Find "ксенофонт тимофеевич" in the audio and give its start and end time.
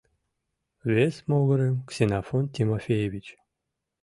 1.89-3.27